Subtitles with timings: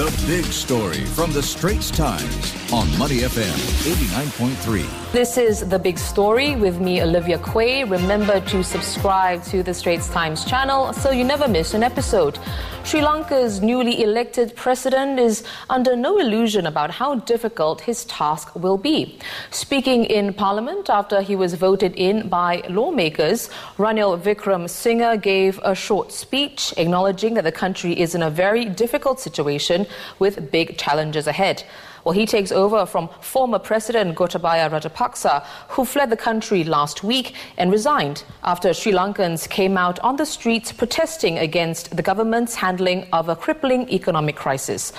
[0.00, 3.52] The big story from the Straits Times on Money FM
[3.84, 5.12] 89.3.
[5.12, 7.84] This is The Big Story with me, Olivia Quay.
[7.84, 12.38] Remember to subscribe to the Straits Times channel so you never miss an episode.
[12.82, 18.78] Sri Lanka's newly elected president is under no illusion about how difficult his task will
[18.78, 19.18] be.
[19.50, 26.10] Speaking in Parliament after he was voted in by lawmakers, Ranil Wickremesinghe gave a short
[26.10, 29.86] speech acknowledging that the country is in a very difficult situation
[30.18, 31.64] with big challenges ahead.
[32.04, 37.34] Well, he takes over from former President Gotabaya Rajapaksa, who fled the country last week
[37.58, 43.06] and resigned after Sri Lankans came out on the streets protesting against the government's handling
[43.12, 44.92] of a crippling economic crisis.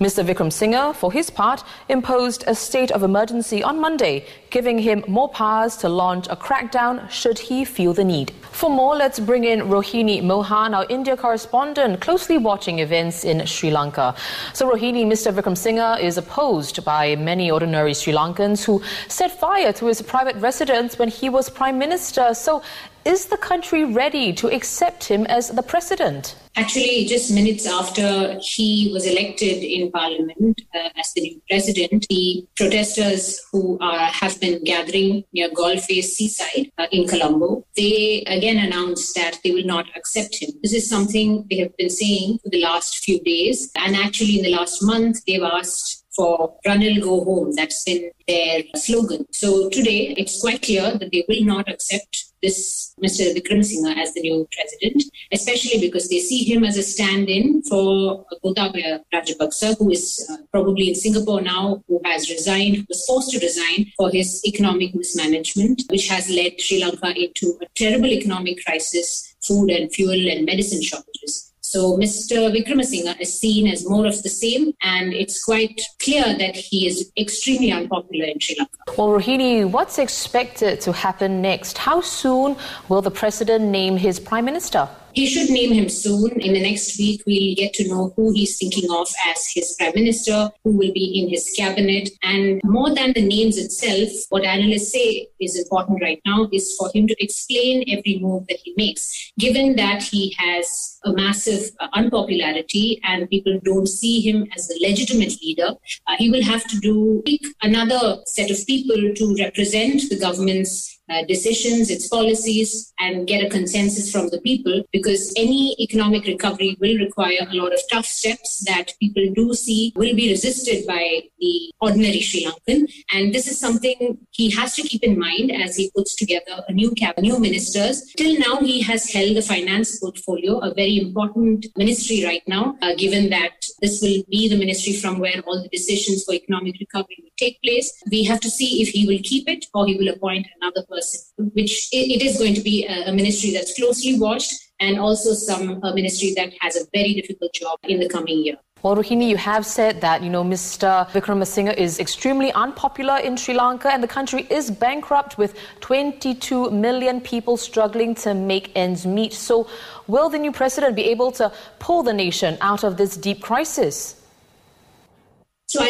[0.00, 0.22] Mr.
[0.22, 5.74] Wickremesinghe, for his part, imposed a state of emergency on Monday, giving him more powers
[5.78, 8.30] to launch a crackdown should he feel the need.
[8.52, 13.70] For more, let's bring in Rohini Mohan, our India correspondent, closely watching events in Sri
[13.70, 14.14] Lanka.
[14.52, 15.32] So, Rohini, Mr.
[15.32, 16.45] Wickremesinghe is opposed
[16.84, 21.50] by many ordinary Sri Lankans who set fire to his private residence when he was
[21.50, 22.34] prime minister.
[22.34, 22.62] So,
[23.04, 26.34] is the country ready to accept him as the president?
[26.56, 32.44] Actually, just minutes after he was elected in parliament uh, as the new president, the
[32.56, 39.14] protesters who are, have been gathering near Galle-Face Seaside uh, in Colombo, they again announced
[39.14, 40.50] that they will not accept him.
[40.62, 43.70] This is something they have been saying for the last few days.
[43.76, 47.52] And actually, in the last month, they've asked for Ranil Go Home.
[47.54, 49.26] That's been their slogan.
[49.32, 53.34] So today, it's quite clear that they will not accept this Mr.
[53.34, 59.00] Wickremesinghe as the new president, especially because they see him as a stand-in for Gotabaya
[59.12, 63.92] Rajapaksa, who is uh, probably in Singapore now, who has resigned, was forced to resign
[63.96, 69.70] for his economic mismanagement, which has led Sri Lanka into a terrible economic crisis, food
[69.70, 71.52] and fuel and medicine shortages.
[71.68, 72.48] So Mr.
[72.54, 77.10] Wickremesinghe is seen as more of the same, and it's quite clear that he is
[77.18, 78.78] extremely unpopular in Sri Lanka.
[78.96, 81.76] Well, Rohini, what's expected to happen next?
[81.76, 82.54] How soon
[82.88, 84.88] will the president name his prime minister?
[85.16, 86.38] He should name him soon.
[86.42, 89.94] In the next week, we'll get to know who he's thinking of as his prime
[89.94, 92.10] minister, who will be in his cabinet.
[92.22, 96.90] And more than the names itself, what analysts say is important right now is for
[96.94, 99.32] him to explain every move that he makes.
[99.38, 104.86] Given that he has a massive uh, unpopularity and people don't see him as a
[104.86, 105.70] legitimate leader,
[106.08, 110.95] uh, he will have to do pick another set of people to represent the government's
[111.08, 116.76] uh, decisions, its policies, and get a consensus from the people because any economic recovery
[116.80, 121.22] will require a lot of tough steps that people do see will be resisted by
[121.38, 122.90] the ordinary Sri Lankan.
[123.12, 126.72] And this is something he has to keep in mind as he puts together a
[126.72, 128.02] new cabinet, new ministers.
[128.16, 132.94] Till now, he has held the finance portfolio, a very important ministry right now, uh,
[132.96, 137.18] given that this will be the ministry from where all the decisions for economic recovery
[137.22, 137.92] will take place.
[138.10, 140.95] We have to see if he will keep it or he will appoint another person
[140.96, 145.80] person, which it is going to be a, ministry that's closely watched and also some
[145.94, 148.56] ministry that has a very difficult job in the coming year.
[148.82, 151.08] Well, Rohini, you have said that, you know, Mr.
[151.08, 157.20] Wickremesinghe is extremely unpopular in Sri Lanka and the country is bankrupt with 22 million
[157.20, 159.32] people struggling to make ends meet.
[159.32, 159.66] So,
[160.06, 164.25] will the new president be able to pull the nation out of this deep crisis?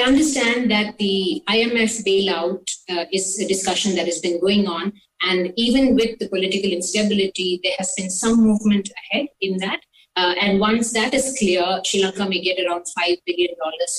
[0.07, 4.93] Understand that the IMF bailout uh, is a discussion that has been going on.
[5.23, 9.81] And even with the political instability, there has been some movement ahead in that.
[10.15, 13.49] Uh, and once that is clear, Sri Lanka may get around $5 billion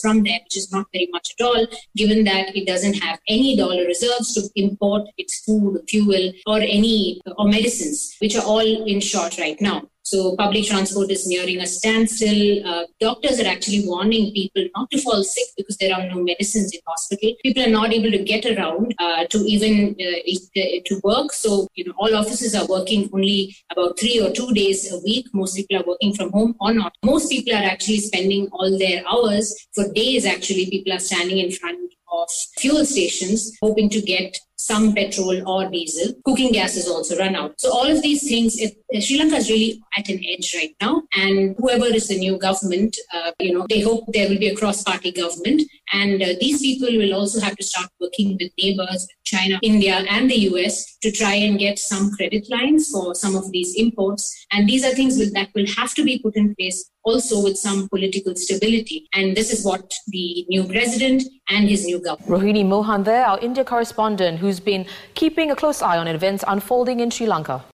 [0.01, 1.67] from there, which is not very much at all,
[1.97, 7.21] given that it doesn't have any dollar reserves to import its food, fuel, or any,
[7.37, 9.83] or medicines, which are all in short right now.
[10.09, 12.65] So public transport is nearing a standstill.
[12.65, 16.71] Uh, doctors are actually warning people not to fall sick because there are no medicines
[16.73, 17.33] in hospital.
[17.43, 21.33] People are not able to get around uh, to even uh, to work.
[21.33, 25.27] So you know, all offices are working only about three or two days a week.
[25.33, 26.93] Most people are working from home or not.
[27.03, 30.25] Most people are actually spending all their hours for days.
[30.25, 35.69] Actually, people are standing in front of fuel stations hoping to get some petrol or
[35.69, 36.13] diesel.
[36.25, 37.59] Cooking gas is also run out.
[37.59, 38.73] So all of these things, if,
[39.03, 41.03] Sri Lanka is really at an edge right now.
[41.15, 44.55] And whoever is the new government, uh, you know, they hope there will be a
[44.55, 45.63] cross-party government.
[45.93, 50.29] And uh, these people will also have to start working with neighbors, China, India, and
[50.29, 54.45] the US to try and get some credit lines for some of these imports.
[54.51, 57.87] And these are things that will have to be put in place also with some
[57.89, 59.07] political stability.
[59.13, 62.43] And this is what the new president and his new government.
[62.43, 67.01] Rohini Mohan there, our India correspondent, who's been keeping a close eye on events unfolding
[67.01, 67.63] in Sri Lanka.